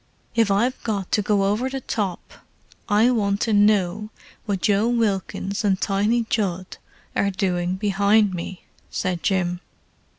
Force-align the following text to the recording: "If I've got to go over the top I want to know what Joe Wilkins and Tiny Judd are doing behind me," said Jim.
"If 0.33 0.49
I've 0.49 0.81
got 0.81 1.11
to 1.11 1.21
go 1.21 1.43
over 1.43 1.69
the 1.69 1.79
top 1.79 2.33
I 2.89 3.11
want 3.11 3.39
to 3.41 3.53
know 3.53 4.09
what 4.47 4.63
Joe 4.63 4.87
Wilkins 4.87 5.63
and 5.63 5.79
Tiny 5.79 6.23
Judd 6.27 6.77
are 7.15 7.29
doing 7.29 7.75
behind 7.75 8.33
me," 8.33 8.63
said 8.89 9.21
Jim. 9.21 9.59